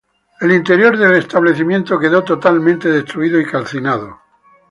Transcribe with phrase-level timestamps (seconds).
[0.39, 4.17] El interior del establecimiento quedó totalmente destruido y calcinado.